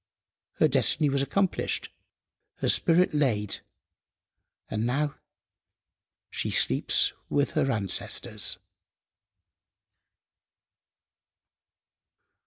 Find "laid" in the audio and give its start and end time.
3.13-3.59